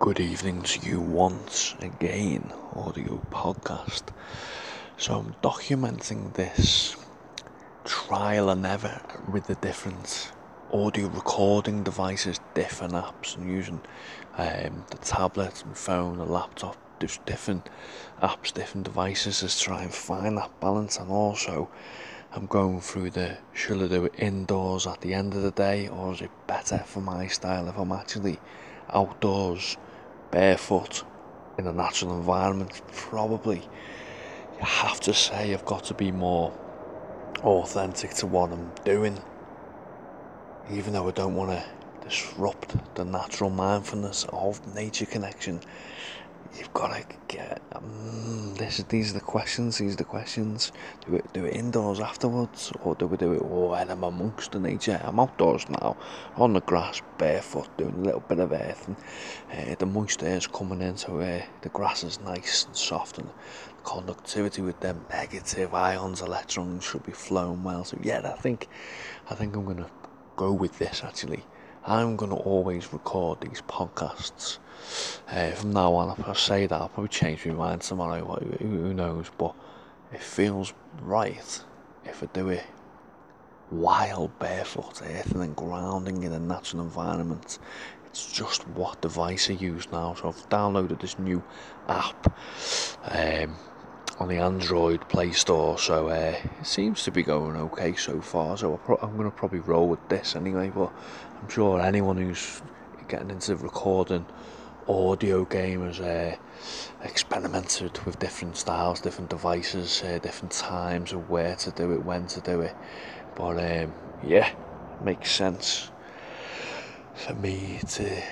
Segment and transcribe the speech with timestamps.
[0.00, 4.04] Good evening to you once again, audio podcast.
[4.96, 6.94] So, I'm documenting this
[7.84, 10.30] trial and error with the different
[10.72, 13.80] audio recording devices, different apps, and using
[14.36, 17.68] um, the tablet, and phone, the laptop, just different
[18.22, 20.96] apps, different devices to try and find that balance.
[20.96, 21.68] And also,
[22.30, 25.88] I'm going through the should I do it indoors at the end of the day,
[25.88, 28.38] or is it better for my style if I'm actually
[28.90, 29.76] outdoors?
[30.30, 31.04] Barefoot
[31.58, 36.52] in a natural environment, probably you have to say I've got to be more
[37.42, 39.20] authentic to what I'm doing,
[40.70, 41.64] even though I don't want to
[42.04, 45.60] disrupt the natural mindfulness of nature connection
[46.56, 48.78] you've got to get um, this.
[48.88, 49.78] These are the questions.
[49.78, 50.72] These are the questions.
[51.06, 54.60] Do it, do it indoors afterwards, or do we do it when I'm amongst the
[54.60, 55.00] nature?
[55.04, 55.96] I'm outdoors now,
[56.36, 60.46] on the grass, barefoot, doing a little bit of earth, and uh, the moist air's
[60.46, 65.04] coming in, so uh, the grass is nice and soft, and the conductivity with them
[65.10, 67.84] negative ions, electrons should be flowing well.
[67.84, 68.68] So yeah, I think,
[69.30, 69.90] I think I'm gonna
[70.36, 71.44] go with this actually.
[71.88, 74.58] I'm gonna always record these podcasts
[75.30, 78.24] uh, from now on, if I say that, I'll probably change my mind tomorrow.
[78.60, 79.30] Who knows?
[79.38, 79.54] But
[80.12, 81.64] it feels right
[82.04, 82.64] if I do it
[83.70, 87.58] while barefoot, earthing and grounding in a natural environment.
[88.06, 90.14] It's just what device I use now.
[90.14, 91.42] So I've downloaded this new
[91.88, 92.34] app
[93.04, 93.56] um,
[94.18, 95.78] on the Android Play Store.
[95.78, 98.58] So uh, it seems to be going okay so far.
[98.58, 100.70] So I'm going to probably roll with this anyway.
[100.74, 100.92] But
[101.40, 102.60] I'm sure anyone who's
[103.08, 104.26] getting into recording
[104.88, 106.36] audio gamers uh,
[107.04, 112.26] experimented with different styles, different devices, uh, different times of where to do it, when
[112.26, 112.74] to do it.
[113.36, 113.94] But um,
[114.26, 114.50] yeah,
[115.04, 115.90] makes sense
[117.14, 118.22] for me to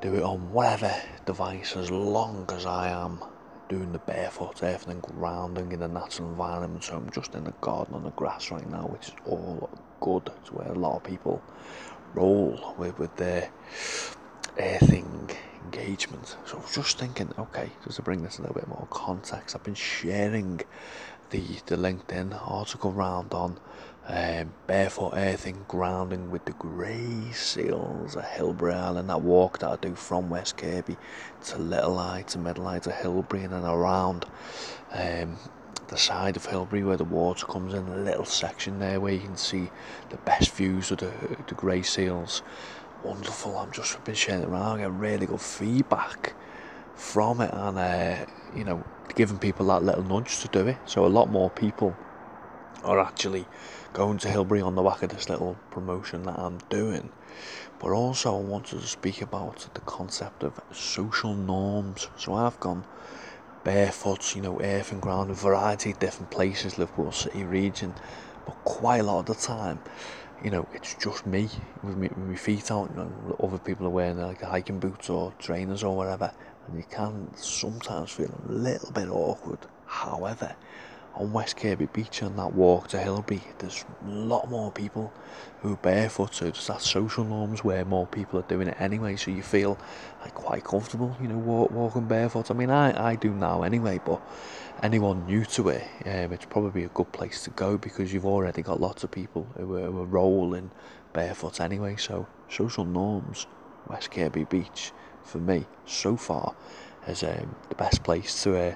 [0.00, 0.94] do it on whatever
[1.24, 3.20] device as long as I am
[3.68, 6.84] doing the barefoot earth and grounding in a natural environment.
[6.84, 10.30] So I'm just in the garden on the grass right now, which is all good.
[10.40, 11.42] It's where a lot of people
[12.14, 13.50] roll with, with their
[14.58, 15.30] earthing
[15.62, 16.36] engagement.
[16.46, 19.54] So I was just thinking, okay, just to bring this a little bit more context,
[19.56, 20.60] I've been sharing
[21.30, 23.58] the the LinkedIn article round on
[24.08, 29.10] um, barefoot earthing grounding with the grey seals at Hilbre Island.
[29.10, 30.96] That walk that I do from West Kirby
[31.46, 34.26] to Little Eye to Middle Eye to Hilbre and then around
[34.92, 35.36] um,
[35.88, 39.20] the side of Hilbre where the water comes in, a little section there where you
[39.20, 39.70] can see
[40.10, 41.12] the best views of the,
[41.48, 42.42] the grey seals
[43.06, 43.56] wonderful.
[43.56, 44.78] I'm just been sharing it around.
[44.78, 46.34] I get really good feedback
[46.94, 48.84] from it, and uh, you know,
[49.14, 50.78] giving people that little nudge to do it.
[50.86, 51.96] So a lot more people
[52.84, 53.46] are actually
[53.92, 57.10] going to Hilbre on the back of this little promotion that I'm doing.
[57.78, 62.08] But also, I wanted to speak about the concept of social norms.
[62.16, 62.84] So I've gone
[63.64, 67.94] barefoot, you know, earth and ground, a variety of different places, Liverpool City region,
[68.44, 69.80] but quite a lot of the time
[70.42, 71.48] you know, it's just me
[71.82, 72.90] with with my feet out.
[72.90, 76.32] You know, other people are wearing like hiking boots or trainers or whatever,
[76.66, 79.60] and you can sometimes feel a little bit awkward.
[79.86, 80.54] However,
[81.16, 85.12] on West Kirby Beach on that walk to Hilbre, there's a lot more people
[85.60, 89.16] who are barefoot, so there's that social norms where more people are doing it anyway,
[89.16, 89.78] so you feel
[90.20, 92.50] like quite comfortable, you know, walk, walking barefoot.
[92.50, 94.20] I mean, I, I do now anyway, but
[94.82, 98.60] anyone new to it, um, it's probably a good place to go because you've already
[98.60, 100.70] got lots of people who are, who are rolling
[101.14, 103.46] barefoot anyway, so social norms,
[103.88, 104.92] West Kirby Beach,
[105.24, 106.54] for me, so far,
[107.08, 108.74] is um, the best place to uh,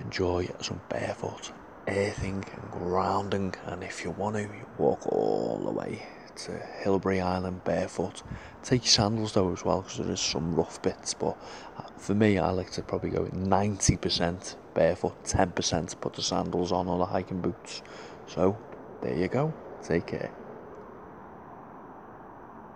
[0.00, 1.52] enjoy some barefoot
[1.88, 6.02] earthing and grounding and if you want to you walk all the way
[6.36, 6.52] to
[6.84, 8.22] Hilbre Island barefoot.
[8.62, 11.36] Take your sandals though as well because there is some rough bits but
[11.78, 16.88] uh, for me I like to probably go 90% barefoot 10% put the sandals on
[16.88, 17.82] or the hiking boots.
[18.26, 18.56] So
[19.02, 19.52] there you go.
[19.82, 20.32] Take care